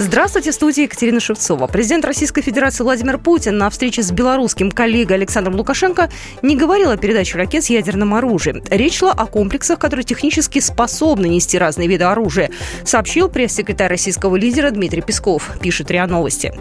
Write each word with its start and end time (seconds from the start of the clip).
Здравствуйте, 0.00 0.52
в 0.52 0.54
студии 0.54 0.82
Екатерина 0.84 1.18
Шевцова. 1.18 1.66
Президент 1.66 2.04
Российской 2.04 2.40
Федерации 2.40 2.84
Владимир 2.84 3.18
Путин 3.18 3.58
на 3.58 3.68
встрече 3.68 4.04
с 4.04 4.12
белорусским 4.12 4.70
коллегой 4.70 5.16
Александром 5.16 5.56
Лукашенко 5.56 6.08
не 6.40 6.54
говорил 6.56 6.90
о 6.90 6.96
передаче 6.96 7.36
ракет 7.36 7.64
с 7.64 7.70
ядерным 7.70 8.14
оружием. 8.14 8.62
Речь 8.70 8.98
шла 8.98 9.10
о 9.10 9.26
комплексах, 9.26 9.80
которые 9.80 10.04
технически 10.04 10.60
способны 10.60 11.26
нести 11.26 11.58
разные 11.58 11.88
виды 11.88 12.04
оружия, 12.04 12.52
сообщил 12.84 13.28
пресс-секретарь 13.28 13.88
российского 13.88 14.36
лидера 14.36 14.70
Дмитрий 14.70 15.02
Песков, 15.02 15.50
пишет 15.60 15.90
РИА 15.90 16.06
Новости. 16.06 16.54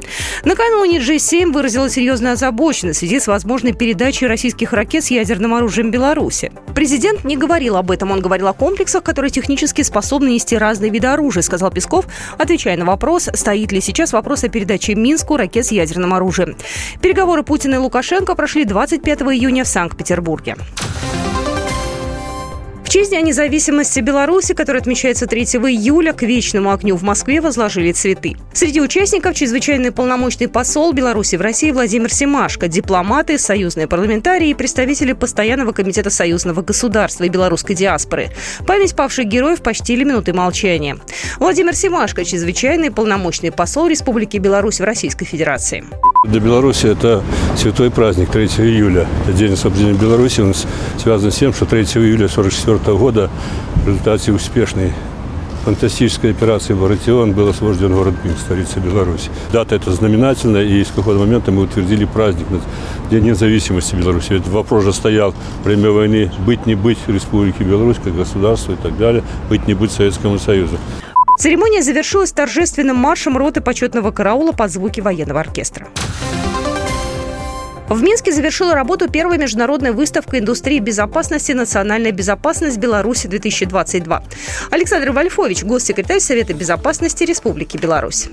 Накануне 0.44 0.98
G7 0.98 1.52
выразила 1.52 1.92
серьезную 1.92 2.34
озабоченность 2.34 2.98
в 2.98 3.00
связи 3.02 3.20
с 3.20 3.28
возможной 3.28 3.74
передачей 3.74 4.26
российских 4.26 4.74
ракет 4.74 5.04
с 5.04 5.12
ядерным 5.12 5.54
оружием 5.54 5.92
Беларуси. 5.92 6.52
Президент 6.74 7.24
не 7.24 7.38
говорил 7.38 7.78
об 7.78 7.92
этом, 7.92 8.10
он 8.10 8.20
говорил 8.20 8.48
о 8.48 8.54
комплексах, 8.54 9.04
которые 9.04 9.30
технически 9.30 9.84
способны 9.84 10.30
нести 10.30 10.58
разные 10.58 10.90
виды 10.90 11.06
оружия, 11.06 11.44
сказал 11.44 11.70
Песков, 11.70 12.08
отвечая 12.40 12.78
на 12.78 12.86
вопрос, 12.86 13.27
стоит 13.34 13.72
ли 13.72 13.82
сейчас 13.82 14.14
вопрос 14.14 14.44
о 14.44 14.50
передаче 14.50 14.96
Минску 14.96 15.38
ракет 15.38 15.66
с 15.66 15.72
ядерным 15.72 16.14
оружием. 16.14 16.56
Переговоры 17.02 17.44
Путина 17.44 17.76
и 17.76 17.78
Лукашенко 17.78 18.36
прошли 18.36 18.66
25 18.66 19.22
июня 19.22 19.64
в 19.64 19.68
Санкт-Петербурге. 19.68 20.56
Честь 22.98 23.12
Дня 23.12 23.22
независимости 23.22 24.00
Беларуси, 24.00 24.56
который 24.56 24.82
отмечается 24.82 25.28
3 25.28 25.44
июля, 25.44 26.14
к 26.14 26.24
вечному 26.24 26.72
огню 26.72 26.96
в 26.96 27.04
Москве 27.04 27.42
возложили 27.42 27.92
цветы. 27.92 28.36
Среди 28.54 28.82
участников 28.82 29.36
чрезвычайный 29.36 29.92
полномочный 29.92 30.48
посол 30.48 30.94
Беларуси 30.94 31.36
в 31.36 31.42
России 31.42 31.70
Владимир 31.70 32.12
Семашко, 32.12 32.68
дипломаты, 32.68 33.38
союзные 33.38 33.88
парламентарии 33.88 34.50
и 34.50 34.56
представители 34.56 35.14
Постоянного 35.14 35.74
комитета 35.74 36.10
союзного 36.10 36.64
государства 36.64 37.26
и 37.26 37.30
белорусской 37.30 37.76
диаспоры. 37.76 38.30
Память 38.66 38.96
павших 38.96 39.28
героев 39.28 39.62
почтили 39.62 40.04
минуты 40.04 40.34
молчания. 40.34 40.98
Владимир 41.38 41.76
Семашко, 41.76 42.26
чрезвычайный 42.26 42.90
полномочный 42.90 43.52
посол 43.52 43.86
Республики 43.86 44.38
Беларусь 44.38 44.80
в 44.80 44.84
Российской 44.84 45.26
Федерации. 45.26 45.84
Для 46.24 46.40
Беларуси 46.40 46.88
это 46.88 47.24
святой 47.56 47.92
праздник 47.92 48.32
3 48.32 48.46
июля. 48.46 49.08
Это 49.24 49.38
день 49.38 49.54
освобождения 49.54 49.94
Беларуси. 49.94 50.42
Он 50.42 50.54
связан 50.98 51.32
с 51.32 51.36
тем, 51.36 51.54
что 51.54 51.66
3 51.66 51.82
июля 51.84 52.26
1944 52.26 52.98
года 52.98 53.30
в 53.84 53.88
результате 53.88 54.32
успешной 54.32 54.94
фантастической 55.64 56.32
операции 56.32 56.74
«Баратион» 56.74 57.34
был 57.34 57.50
освобожден 57.50 57.94
город 57.94 58.16
Минск, 58.24 58.40
столица 58.40 58.80
Беларуси. 58.80 59.30
Дата 59.52 59.76
эта 59.76 59.92
знаменательная, 59.92 60.64
и 60.64 60.84
с 60.84 60.88
какого 60.88 61.20
момента 61.20 61.52
мы 61.52 61.64
утвердили 61.64 62.06
праздник 62.06 62.48
День 63.12 63.26
независимости 63.26 63.94
Беларуси. 63.96 64.34
Этот 64.34 64.48
вопрос 64.48 64.86
же 64.86 64.94
стоял 64.94 65.36
во 65.60 65.64
время 65.66 65.92
войны 65.92 66.32
«Быть, 66.46 66.66
не 66.66 66.76
быть 66.76 66.98
Республики 67.08 67.64
Беларусь 67.64 67.98
как 68.04 68.16
государства 68.16 68.72
и 68.72 68.78
так 68.78 68.98
далее, 68.98 69.24
быть, 69.50 69.68
не 69.68 69.76
быть 69.76 69.92
Советскому 69.92 70.40
Союзу». 70.40 70.78
Церемония 71.38 71.84
завершилась 71.84 72.32
торжественным 72.32 72.98
маршем 72.98 73.38
роты 73.38 73.62
почетного 73.62 74.12
караула 74.12 74.54
под 74.54 74.72
звуки 74.72 75.02
военного 75.02 75.40
оркестра. 75.40 75.88
В 77.90 78.02
Минске 78.02 78.34
завершила 78.34 78.74
работу 78.74 79.10
первая 79.10 79.38
международная 79.38 79.94
выставка 79.94 80.40
индустрии 80.40 80.80
безопасности 80.80 81.54
«Национальная 81.54 82.12
безопасность 82.12 82.80
Беларуси-2022». 82.80 84.22
Александр 84.72 85.12
Вольфович, 85.12 85.64
госсекретарь 85.64 86.20
Совета 86.20 86.54
безопасности 86.54 87.24
Республики 87.24 87.78
Беларусь. 87.78 88.28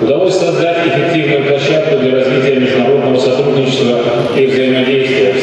Удалось 0.00 0.38
создать 0.38 0.86
эффективную 0.86 1.46
площадку 1.46 1.98
для 1.98 2.14
развития 2.14 2.58
международного 2.58 3.18
сотрудничества 3.18 4.00
и 4.34 4.46
взаимодействия 4.46 5.34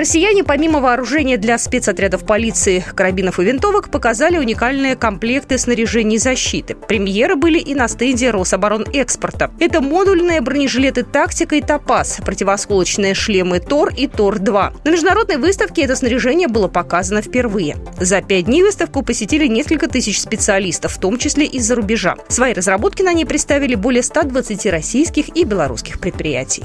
Россияне, 0.00 0.44
помимо 0.44 0.80
вооружения 0.80 1.36
для 1.36 1.58
спецотрядов 1.58 2.24
полиции, 2.24 2.82
карабинов 2.94 3.38
и 3.38 3.44
винтовок, 3.44 3.90
показали 3.90 4.38
уникальные 4.38 4.96
комплекты 4.96 5.58
снаряжения 5.58 6.16
и 6.16 6.18
защиты. 6.18 6.74
Премьеры 6.74 7.36
были 7.36 7.58
и 7.58 7.74
на 7.74 7.86
стенде 7.86 8.30
Рособоронэкспорта. 8.30 9.50
Это 9.60 9.82
модульные 9.82 10.40
бронежилеты 10.40 11.02
«Тактика» 11.02 11.56
и 11.56 11.60
«Топаз», 11.60 12.18
противосколочные 12.24 13.12
шлемы 13.12 13.60
«Тор» 13.60 13.92
и 13.94 14.06
«Тор-2». 14.06 14.72
На 14.84 14.90
международной 14.90 15.36
выставке 15.36 15.82
это 15.82 15.94
снаряжение 15.96 16.48
было 16.48 16.68
показано 16.68 17.20
впервые. 17.20 17.76
За 17.98 18.22
пять 18.22 18.46
дней 18.46 18.62
выставку 18.62 19.02
посетили 19.02 19.48
несколько 19.48 19.86
тысяч 19.86 20.18
специалистов, 20.18 20.94
в 20.94 20.98
том 20.98 21.18
числе 21.18 21.44
из-за 21.44 21.74
рубежа. 21.74 22.16
Свои 22.28 22.54
разработки 22.54 23.02
на 23.02 23.12
ней 23.12 23.26
представили 23.26 23.74
более 23.74 24.02
120 24.02 24.64
российских 24.64 25.36
и 25.36 25.44
белорусских 25.44 26.00
предприятий. 26.00 26.64